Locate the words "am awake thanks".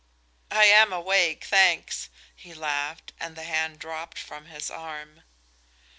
0.65-2.09